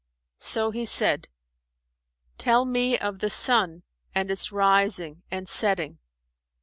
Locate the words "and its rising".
4.15-5.21